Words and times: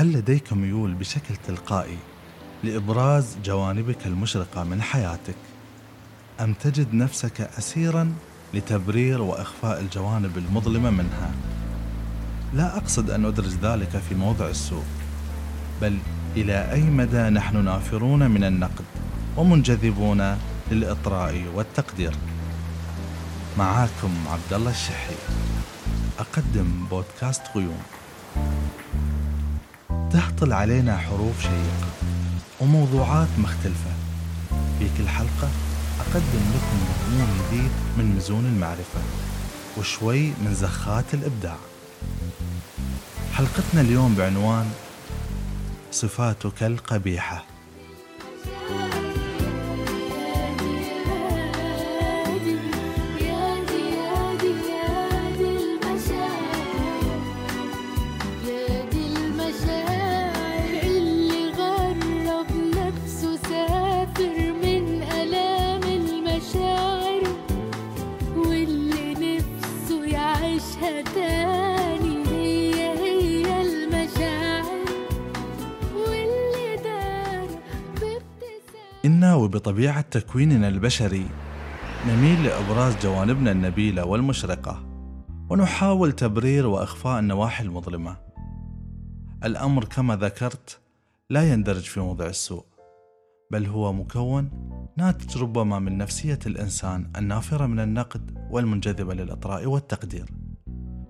هل 0.00 0.12
لديك 0.12 0.52
ميول 0.52 0.94
بشكل 0.94 1.36
تلقائي 1.46 1.98
لإبراز 2.64 3.36
جوانبك 3.44 4.06
المشرقة 4.06 4.64
من 4.64 4.82
حياتك؟ 4.82 5.34
أم 6.40 6.54
تجد 6.54 6.94
نفسك 6.94 7.40
أسيرا 7.40 8.14
لتبرير 8.54 9.22
وإخفاء 9.22 9.80
الجوانب 9.80 10.38
المظلمة 10.38 10.90
منها؟ 10.90 11.30
لا 12.54 12.76
أقصد 12.76 13.10
أن 13.10 13.24
أدرج 13.24 13.48
ذلك 13.62 14.02
في 14.08 14.14
موضع 14.14 14.48
السوء 14.48 14.84
بل 15.82 15.98
إلى 16.36 16.72
أي 16.72 16.82
مدى 16.82 17.22
نحن 17.22 17.64
نافرون 17.64 18.30
من 18.30 18.44
النقد 18.44 18.84
ومنجذبون 19.36 20.36
للإطراء 20.70 21.44
والتقدير؟ 21.54 22.12
معاكم 23.58 24.10
عبد 24.28 24.52
الله 24.52 24.70
الشحي 24.70 25.14
أقدم 26.18 26.86
بودكاست 26.90 27.42
غيوم 27.56 27.82
تهطل 30.40 30.52
علينا 30.52 30.96
حروف 30.96 31.42
شيقة 31.42 31.90
وموضوعات 32.60 33.28
مختلفة. 33.38 33.90
في 34.78 34.88
كل 34.98 35.08
حلقة 35.08 35.48
أقدم 36.00 36.44
لكم 36.54 36.78
مضمون 36.88 37.28
جديد 37.38 37.70
من 37.98 38.14
مزون 38.16 38.44
المعرفة 38.44 39.00
وشوي 39.78 40.20
من 40.20 40.54
زخات 40.54 41.04
الإبداع. 41.14 41.56
حلقتنا 43.32 43.80
اليوم 43.80 44.14
بعنوان 44.14 44.70
صفاتك 45.92 46.62
القبيحة. 46.62 47.44
وبطبيعة 79.34 80.00
تكويننا 80.00 80.68
البشري 80.68 81.26
نميل 82.08 82.44
لإبراز 82.44 82.96
جوانبنا 83.02 83.52
النبيلة 83.52 84.04
والمشرقة 84.04 84.82
ونحاول 85.50 86.12
تبرير 86.12 86.66
وإخفاء 86.66 87.18
النواحي 87.18 87.64
المظلمة. 87.64 88.16
الأمر 89.44 89.84
كما 89.84 90.16
ذكرت 90.16 90.80
لا 91.30 91.52
يندرج 91.52 91.82
في 91.82 92.00
موضع 92.00 92.26
السوء 92.26 92.64
بل 93.50 93.66
هو 93.66 93.92
مكون 93.92 94.50
ناتج 94.96 95.38
ربما 95.38 95.78
من 95.78 95.98
نفسية 95.98 96.38
الإنسان 96.46 97.10
النافرة 97.16 97.66
من 97.66 97.80
النقد 97.80 98.48
والمنجذبة 98.50 99.14
للإطراء 99.14 99.66
والتقدير 99.66 100.26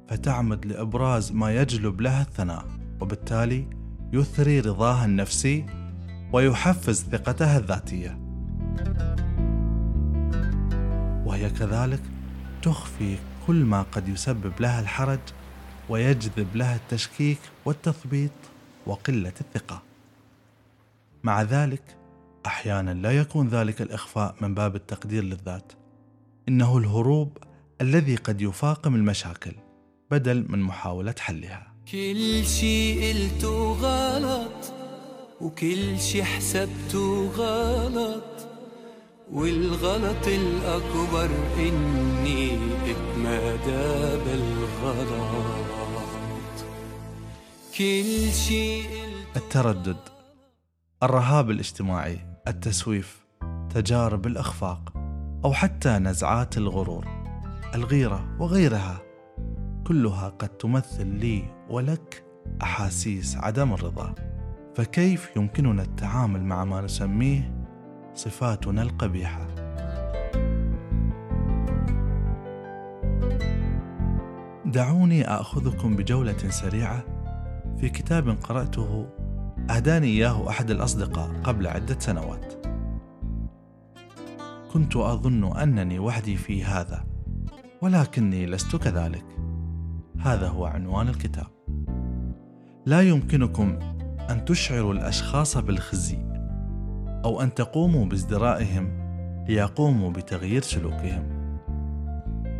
فتعمد 0.09 0.67
لإبراز 0.67 1.33
ما 1.33 1.55
يجلب 1.55 2.01
لها 2.01 2.23
الثناء 2.23 2.65
وبالتالي 3.01 3.71
يثري 4.13 4.61
رضاها 4.61 5.05
النفسي 5.05 5.67
ويحفز 6.33 7.03
ثقتها 7.03 7.59
الذاتية. 7.59 8.21
وهي 11.27 11.51
كذلك 11.51 12.03
تخفي 12.63 13.17
كل 13.47 13.65
ما 13.65 13.83
قد 13.83 14.09
يسبب 14.09 14.53
لها 14.61 14.81
الحرج 14.81 15.21
ويجذب 15.89 16.57
لها 16.57 16.77
التشكيك 16.77 17.39
والتثبيط 17.65 18.31
وقلة 18.87 19.33
الثقة. 19.41 19.83
مع 21.23 21.43
ذلك 21.43 21.83
أحيانا 22.47 22.95
لا 22.95 23.11
يكون 23.11 23.49
ذلك 23.49 23.83
الإخفاء 23.83 24.35
من 24.41 24.55
باب 24.55 24.77
التقدير 24.77 25.25
للذات. 25.25 25.73
إنه 26.49 26.79
الهروب 26.79 27.39
الذي 27.81 28.17
قد 28.17 28.41
يفاقم 28.41 28.95
المشاكل 28.95 29.53
بدل 30.11 30.47
من 30.49 30.59
محاولة 30.59 31.15
حلها. 31.19 31.75
كل 31.93 32.47
شيء 32.47 33.15
قلته 33.15 33.73
غلط. 33.73 34.80
وكل 35.41 36.01
شي 36.01 36.25
حسبته 36.25 37.31
غلط 37.37 38.49
والغلط 39.33 40.27
الأكبر 40.27 41.31
إني 41.59 42.59
اتمادى 42.87 44.25
بالغلط. 44.25 45.51
كل 47.79 48.33
شي 48.33 48.81
التردد 49.37 49.97
الرهاب 51.03 51.51
الاجتماعي 51.51 52.19
التسويف 52.49 53.21
تجارب 53.75 54.27
الإخفاق 54.27 54.93
أو 55.45 55.53
حتى 55.53 55.89
نزعات 55.89 56.57
الغرور 56.57 57.09
الغيرة 57.75 58.37
وغيرها 58.41 59.03
كلها 59.87 60.29
قد 60.29 60.49
تمثل 60.49 61.07
لي 61.07 61.43
ولك 61.71 62.25
أحاسيس 62.63 63.37
عدم 63.37 63.73
الرضا. 63.73 64.15
فكيف 64.81 65.37
يمكننا 65.37 65.83
التعامل 65.83 66.45
مع 66.45 66.65
ما 66.65 66.81
نسميه 66.81 67.67
صفاتنا 68.15 68.83
القبيحة؟ 68.83 69.47
دعوني 74.67 75.25
أخذكم 75.25 75.97
بجولة 75.97 76.39
سريعة 76.39 77.05
في 77.79 77.89
كتاب 77.89 78.29
قرأته 78.29 79.07
أهداني 79.71 80.07
إياه 80.07 80.49
أحد 80.49 80.71
الأصدقاء 80.71 81.31
قبل 81.45 81.67
عدة 81.67 81.99
سنوات. 81.99 82.67
كنت 84.73 84.97
أظن 84.97 85.57
أنني 85.57 85.99
وحدي 85.99 86.37
في 86.37 86.65
هذا 86.65 87.05
ولكني 87.83 88.47
لست 88.47 88.77
كذلك. 88.77 89.27
هذا 90.21 90.49
هو 90.49 90.65
عنوان 90.67 91.09
الكتاب. 91.09 91.47
لا 92.87 93.01
يمكنكم 93.01 93.79
أن 94.31 94.45
تشعروا 94.45 94.93
الأشخاص 94.93 95.59
بالخزي 95.59 96.19
أو 97.25 97.43
أن 97.43 97.55
تقوموا 97.55 98.07
بازدرائهم 98.07 99.01
ليقوموا 99.49 100.11
بتغيير 100.11 100.63
سلوكهم. 100.63 101.41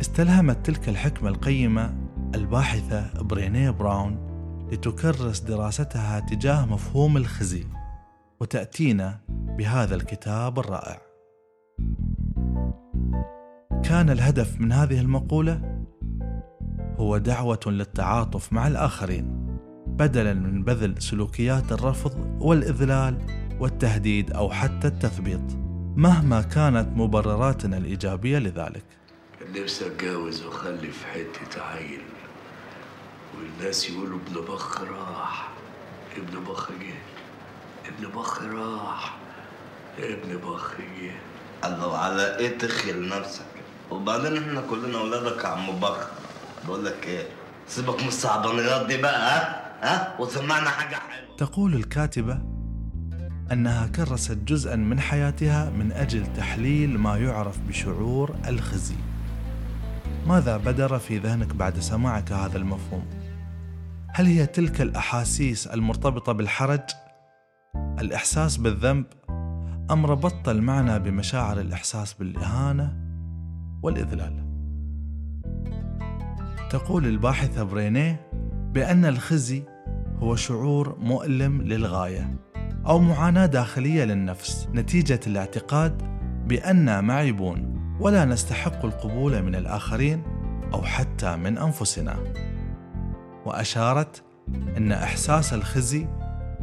استلهمت 0.01 0.65
تلك 0.65 0.89
الحكمة 0.89 1.29
القيمة 1.29 1.93
الباحثة 2.35 3.21
برينيه 3.21 3.69
براون 3.69 4.31
لتكرس 4.71 5.39
دراستها 5.39 6.19
تجاه 6.19 6.65
مفهوم 6.65 7.17
الخزي 7.17 7.63
وتأتينا 8.39 9.19
بهذا 9.29 9.95
الكتاب 9.95 10.59
الرائع. 10.59 11.01
كان 13.83 14.09
الهدف 14.09 14.61
من 14.61 14.71
هذه 14.71 15.01
المقولة 15.01 15.83
هو 16.97 17.17
دعوة 17.17 17.59
للتعاطف 17.67 18.53
مع 18.53 18.67
الآخرين. 18.67 19.40
بدلا 20.01 20.33
من 20.33 20.63
بذل 20.63 21.01
سلوكيات 21.01 21.71
الرفض 21.71 22.37
والإذلال 22.39 23.17
والتهديد 23.59 24.31
أو 24.31 24.51
حتى 24.51 24.87
التثبيط 24.87 25.41
مهما 25.95 26.41
كانت 26.41 26.97
مبرراتنا 26.97 27.77
الإيجابية 27.77 28.37
لذلك. 28.37 28.83
نفسي 29.55 29.87
أتجوز 29.87 30.43
وأخلف 30.43 31.05
حتة 31.13 31.61
عيل 31.61 32.01
والناس 33.37 33.89
يقولوا 33.89 34.19
ابن 34.27 34.41
بخ 34.53 34.81
راح 34.81 35.49
ابن 36.17 36.43
بخ 36.43 36.69
جه 36.71 36.99
ابن 37.89 38.07
بخ 38.15 38.41
راح 38.43 39.17
ابن 39.99 40.37
بخ 40.37 40.73
جه. 41.01 41.11
الله 41.67 41.97
على 41.97 42.37
إيه 42.37 42.57
تخيل 42.57 43.09
نفسك؟ 43.09 43.45
وبعدين 43.91 44.37
إحنا 44.37 44.61
كلنا 44.61 44.97
اولادك 44.99 45.43
يا 45.43 45.49
عم 45.49 45.79
بخ. 45.79 46.07
بقول 46.67 46.85
لك 46.85 47.07
إيه؟ 47.07 47.27
سيبك 47.67 48.01
من 48.01 48.07
الصعبانيات 48.07 48.85
دي 48.87 48.97
بقى 48.97 49.19
ها؟ 49.39 49.60
ها 49.81 50.15
وسمعنا 50.19 50.69
حاجة 50.69 50.95
حلوة 50.95 51.35
تقول 51.37 51.73
الكاتبة 51.73 52.41
أنها 53.51 53.87
كرست 53.87 54.37
جزءا 54.37 54.75
من 54.75 54.99
حياتها 54.99 55.69
من 55.69 55.91
أجل 55.91 56.33
تحليل 56.33 56.99
ما 56.99 57.17
يعرف 57.17 57.59
بشعور 57.59 58.35
الخزي 58.47 58.95
ماذا 60.27 60.57
بدر 60.57 60.99
في 60.99 61.17
ذهنك 61.17 61.55
بعد 61.55 61.79
سماعك 61.79 62.31
هذا 62.31 62.57
المفهوم؟ 62.57 63.05
هل 64.13 64.25
هي 64.25 64.45
تلك 64.45 64.81
الأحاسيس 64.81 65.67
المرتبطة 65.67 66.31
بالحرج؟ 66.31 66.89
الإحساس 67.75 68.57
بالذنب؟ 68.57 69.05
أم 69.91 70.05
ربطت 70.05 70.49
المعنى 70.49 70.99
بمشاعر 70.99 71.59
الإحساس 71.59 72.13
بالإهانة 72.13 72.97
والإذلال؟ 73.83 74.51
تقول 76.69 77.05
الباحثة 77.05 77.63
برينيه 77.63 78.30
بأن 78.73 79.05
الخزي 79.05 79.63
هو 80.19 80.35
شعور 80.35 80.97
مؤلم 80.99 81.61
للغاية 81.61 82.35
أو 82.87 82.99
معاناة 82.99 83.45
داخلية 83.45 84.03
للنفس 84.03 84.67
نتيجة 84.73 85.19
الاعتقاد 85.27 86.01
باننا 86.47 87.01
معيبون 87.01 87.81
ولا 87.99 88.25
نستحق 88.25 88.85
القبول 88.85 89.41
من 89.41 89.55
الآخرين 89.55 90.23
أو 90.73 90.83
حتى 90.83 91.35
من 91.35 91.57
أنفسنا. 91.57 92.17
وأشارت 93.45 94.23
إن 94.77 94.91
إحساس 94.91 95.53
الخزي 95.53 96.07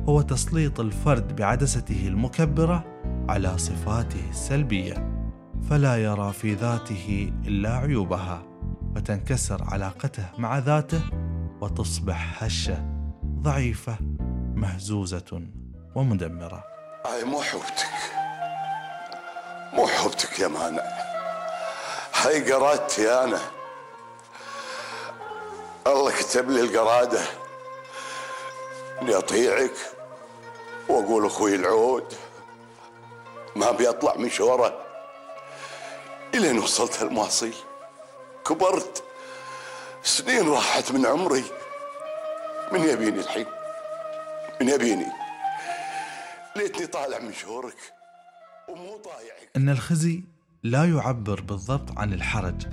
هو 0.08 0.20
تسليط 0.20 0.81
الفرد 0.81 1.37
بعدسته 1.37 2.08
المكبرة 2.08 2.84
على 3.28 3.58
صفاته 3.58 4.31
السلبية 4.31 5.25
فلا 5.70 5.96
يرى 5.96 6.32
في 6.32 6.55
ذاته 6.55 7.32
إلا 7.46 7.76
عيوبها 7.76 8.43
فتنكسر 8.94 9.64
علاقته 9.64 10.25
مع 10.38 10.58
ذاته 10.58 11.00
وتصبح 11.60 12.43
هشة 12.43 12.84
ضعيفة 13.25 13.96
مهزوزة 14.55 15.43
ومدمرة. 15.94 16.64
هاي 17.06 17.25
مو 17.25 17.43
حوبتك 17.43 17.88
مو 19.72 19.87
حوبتك 19.87 20.38
يا 20.38 20.49
مانع. 20.49 20.82
هاي 22.14 22.52
قرادتي 22.52 23.10
أنا. 23.25 23.40
الله 25.87 26.10
كتب 26.10 26.50
لي 26.50 26.60
القرادة. 26.60 27.20
إني 29.02 29.14
أطيعك 29.14 29.76
وأقول 30.88 31.26
أخوي 31.26 31.55
العود. 31.55 32.14
ما 33.56 33.70
بيطلع 33.70 34.16
مشوره 34.16 34.75
إلين 36.34 36.58
وصلت 36.58 37.02
المواصيل. 37.02 37.55
كبرت. 38.46 39.07
سنين 40.08 40.49
راحت 40.49 40.93
من 40.93 41.06
عمري. 41.06 41.44
من 42.72 42.81
يبيني 42.81 43.20
الحين؟ 43.20 43.46
من 44.60 44.69
يبيني. 44.69 45.06
ليتني 46.56 46.87
طالع 46.87 47.19
من 47.19 47.32
شهورك 47.32 47.76
ومو 48.69 48.96
طايعك. 48.96 49.50
إن 49.56 49.69
الخزي 49.69 50.25
لا 50.62 50.84
يعبر 50.84 51.40
بالضبط 51.40 51.99
عن 51.99 52.12
الحرج 52.12 52.66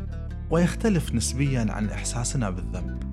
ويختلف 0.51 1.11
نسبيا 1.11 1.65
عن 1.69 1.89
إحساسنا 1.89 2.49
بالذنب. 2.49 3.03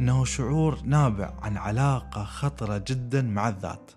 إنه 0.00 0.24
شعور 0.24 0.78
نابع 0.84 1.34
عن 1.42 1.56
علاقة 1.56 2.24
خطرة 2.24 2.84
جدا 2.86 3.22
مع 3.22 3.48
الذات 3.48 3.90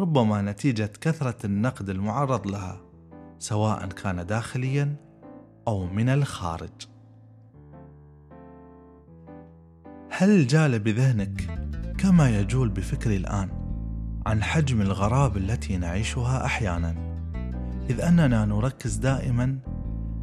ربما 0.00 0.42
نتيجة 0.42 0.92
كثرة 1.00 1.46
النقد 1.46 1.90
المعرض 1.90 2.46
لها 2.46 2.80
سواء 3.38 3.86
كان 3.86 4.26
داخليا 4.26 4.96
أو 5.68 5.86
من 5.86 6.08
الخارج. 6.08 6.93
هل 10.16 10.46
جال 10.46 10.78
بذهنك 10.78 11.58
كما 11.98 12.38
يجول 12.38 12.68
بفكري 12.68 13.16
الآن 13.16 13.48
عن 14.26 14.42
حجم 14.42 14.80
الغرابة 14.80 15.36
التي 15.36 15.76
نعيشها 15.76 16.44
أحيانا؟ 16.44 16.94
إذ 17.90 18.00
أننا 18.00 18.44
نركز 18.44 18.96
دائما 18.96 19.58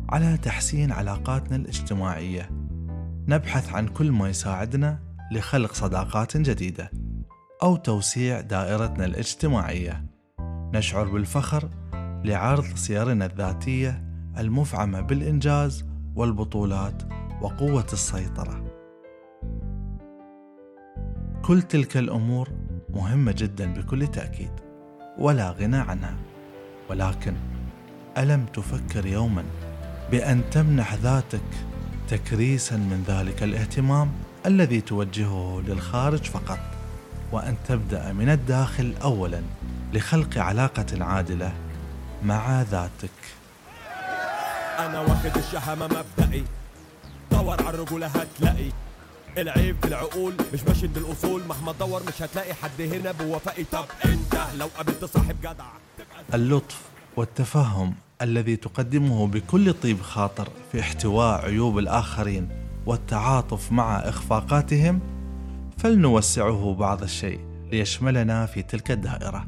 على 0.10 0.38
تحسين 0.38 0.92
علاقاتنا 0.92 1.56
الاجتماعية. 1.56 2.50
نبحث 3.28 3.74
عن 3.74 3.88
كل 3.88 4.12
ما 4.12 4.30
يساعدنا 4.30 5.00
لخلق 5.32 5.74
صداقات 5.74 6.38
جديدة 6.38 6.92
أو 7.64 7.76
توسيع 7.76 8.42
دائرتنا 8.42 9.06
الاجتماعية. 9.06 10.06
نشعر 10.74 11.10
بالفخر 11.10 11.70
لعرض 12.26 12.76
سيرنا 12.76 13.26
الذاتية 13.26 14.04
المفعمة 14.38 15.02
بالإنجاز 15.02 15.86
والبطولات 16.16 17.04
وقوة 17.42 17.88
السيطرة. 17.94 18.81
كل 21.46 21.62
تلك 21.62 21.98
الأمور 21.98 22.50
مهمة 22.90 23.32
جدا 23.32 23.74
بكل 23.74 24.08
تأكيد 24.08 24.52
ولا 25.18 25.52
غنى 25.52 25.78
عنها. 25.78 26.16
ولكن 26.90 27.34
ألم 28.18 28.46
تفكر 28.46 29.06
يوما 29.06 29.44
بأن 30.12 30.50
تمنح 30.52 30.94
ذاتك 30.94 31.42
تكريسا 32.10 32.76
من 32.76 33.04
ذلك 33.08 33.44
الاهتمام 33.44 34.12
الذي 34.46 34.82
توجهه 34.82 35.64
للخارج 35.68 36.24
فقط 36.24 36.60
وأن 37.32 37.56
تبدأ 37.68 38.14
من 38.14 38.30
الداخل 38.30 38.96
أولا 39.02 39.42
لخلق 39.94 40.38
علاقة 40.38 41.04
عادلة 41.04 41.54
مع 42.24 42.62
ذاتك. 42.62 43.20
أنا 44.80 45.00
واخد 45.00 45.38
الشهامة 45.38 45.88
مبدئي 45.88 46.44
دور 47.32 47.64
على 47.64 47.70
الرجوله 47.70 48.08
هتلاقي. 48.08 48.72
العيب 49.38 49.76
في 49.82 49.88
العقول 49.88 50.34
مش 50.54 50.64
ماشي 50.64 50.88
بالاصول 50.88 51.42
مهما 51.50 51.72
تدور 51.72 52.04
مش 52.08 52.22
هتلاقي 52.22 52.54
حد 52.54 52.82
هنا 52.82 53.12
بوفائي 53.12 53.64
طب 53.64 53.86
أنت 54.06 54.48
لو 54.58 54.68
قابلت 54.78 55.06
صاحب 55.06 55.36
جدع 55.40 55.66
اللطف 56.34 56.82
والتفهم 57.18 57.96
الذي 58.22 58.56
تقدمه 58.56 59.28
بكل 59.28 59.74
طيب 59.74 60.02
خاطر 60.02 60.50
في 60.72 60.80
احتواء 60.80 61.46
عيوب 61.46 61.78
الآخرين 61.78 62.50
والتعاطف 62.86 63.72
مع 63.72 64.00
إخفاقاتهم 64.00 65.00
فلنوسعه 65.78 66.76
بعض 66.80 67.04
الشيء 67.04 67.40
ليشملنا 67.72 68.46
في 68.46 68.62
تلك 68.62 68.92
الدائرة. 68.92 69.48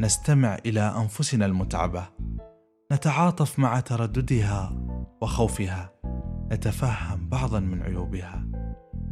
نستمع 0.00 0.58
إلى 0.66 0.80
أنفسنا 0.80 1.46
المتعبة. 1.46 2.08
نتعاطف 2.92 3.58
مع 3.58 3.80
ترددها 3.80 4.72
وخوفها. 5.20 5.92
نتفهم 6.52 7.28
بعضا 7.28 7.60
من 7.60 7.82
عيوبها. 7.82 8.44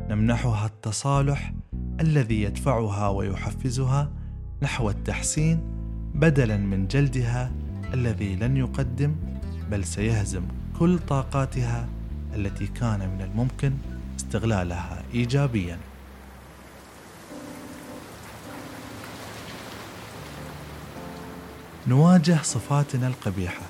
نمنحها 0.08 0.66
التصالح 0.66 1.52
الذي 2.00 2.42
يدفعها 2.42 3.08
ويحفزها 3.08 4.10
نحو 4.62 4.90
التحسين 4.90 5.60
بدلا 6.14 6.56
من 6.56 6.86
جلدها 6.86 7.52
الذي 7.94 8.36
لن 8.36 8.56
يقدم 8.56 9.16
بل 9.70 9.84
سيهزم 9.84 10.42
كل 10.78 10.98
طاقاتها 10.98 11.88
التي 12.34 12.66
كان 12.66 12.98
من 12.98 13.20
الممكن 13.22 13.72
استغلالها 14.16 15.02
ايجابيا. 15.14 15.78
نواجه 21.88 22.42
صفاتنا 22.42 23.08
القبيحة 23.08 23.66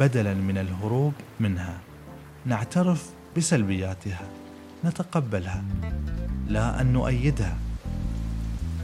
بدلا 0.00 0.34
من 0.34 0.58
الهروب 0.58 1.12
منها. 1.40 1.78
نعترف 2.46 3.10
بسلبياتها. 3.36 4.41
نتقبلها 4.84 5.64
لا 6.48 6.80
أن 6.80 6.92
نؤيدها. 6.92 7.56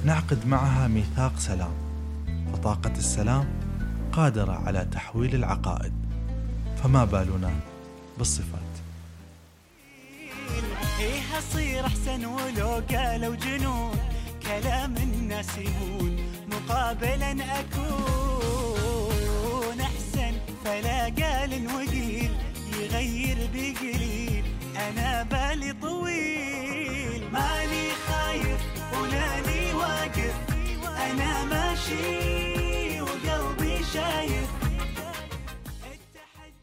نعقد 0.04 0.46
معها 0.46 0.88
ميثاق 0.88 1.38
سلام. 1.38 1.72
فطاقة 2.52 2.92
السلام 2.98 3.46
قادرة 4.12 4.52
على 4.52 4.84
تحويل 4.92 5.34
العقائد. 5.34 5.92
فما 6.82 7.04
بالنا 7.04 7.50
بالصفات. 8.18 8.58
إيه 11.00 11.38
اصير 11.38 11.86
أحسن 11.86 12.24
ولو 12.24 12.82
قالوا 12.90 13.36
جنون؟ 13.36 13.96
كلام 14.42 14.96
الناس 14.96 15.58
يهون 15.58 16.16
مقابلا 16.48 17.60
أكون 17.60 18.60
أحسن 19.80 20.32
فلا 20.64 21.04
قال 21.04 21.52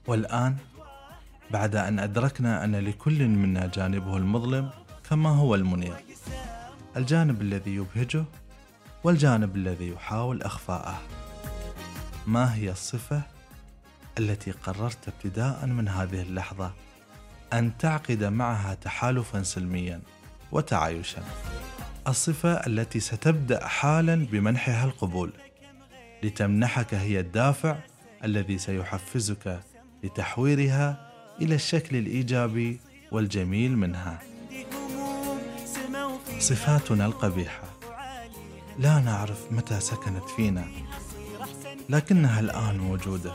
والآن 0.08 0.58
بعد 1.52 1.76
أن 1.76 2.00
أدركنا 2.00 2.64
أن 2.64 2.76
لكل 2.76 3.28
منا 3.28 3.68
جانبه 3.68 4.18
المظلم 4.18 4.70
كما 5.10 5.30
هو 5.30 5.56
المنير؟ 5.56 5.94
الجانب 6.98 7.42
الذي 7.42 7.76
يبهجه 7.76 8.26
والجانب 9.04 9.56
الذي 9.56 9.90
يحاول 9.90 10.42
إخفاءه. 10.42 11.02
ما 12.28 12.56
هي 12.56 12.72
الصفة 12.72 13.22
التي 14.20 14.52
قررت 14.52 15.08
ابتداء 15.08 15.66
من 15.66 15.88
هذه 15.88 16.22
اللحظة 16.22 16.72
أن 17.54 17.78
تعقد 17.78 18.24
معها 18.24 18.74
تحالفا 18.74 19.44
سلميا 19.44 20.02
وتعايشا؟ 20.52 21.24
الصفة 22.08 22.54
التي 22.54 23.00
ستبدأ 23.00 23.68
حالا 23.68 24.16
بمنحها 24.32 24.86
القبول. 24.86 25.34
لتمنحك 26.24 26.94
هي 26.94 27.20
الدافع 27.20 27.76
الذي 28.24 28.58
سيحفزك 28.58 29.60
لتحويرها 30.04 31.12
إلى 31.42 31.56
الشكل 31.56 31.96
الإيجابي 31.96 32.80
والجميل 33.12 33.78
منها. 33.78 34.20
صفاتنا 36.40 37.06
القبيحة. 37.06 37.64
لا 38.80 39.00
نعرف 39.00 39.52
متى 39.52 39.80
سكنت 39.80 40.30
فينا 40.36 40.66
لكنها 41.90 42.40
الآن 42.40 42.78
موجودة. 42.78 43.34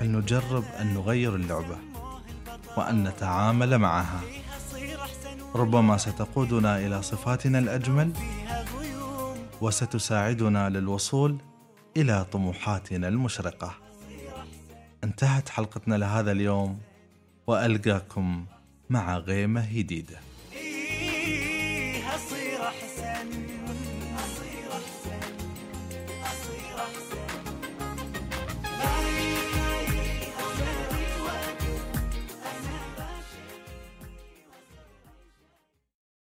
فلنجرب 0.00 0.64
أن 0.80 0.94
نغير 0.94 1.34
اللعبة 1.34 1.76
وأن 2.76 3.04
نتعامل 3.04 3.78
معها. 3.78 4.20
ربما 5.54 5.96
ستقودنا 5.96 6.78
إلى 6.78 7.02
صفاتنا 7.02 7.58
الأجمل 7.58 8.12
وستساعدنا 9.60 10.68
للوصول 10.68 11.38
إلى 11.96 12.26
طموحاتنا 12.32 13.08
المشرقة. 13.08 13.74
انتهت 15.04 15.48
حلقتنا 15.48 15.94
لهذا 15.94 16.32
اليوم 16.32 16.78
وألقاكم 17.46 18.46
مع 18.90 19.18
غيمة 19.18 19.72
جديده 19.72 20.20
إيه 20.52 22.14
أصير 22.14 22.62
أحسن. 22.62 23.48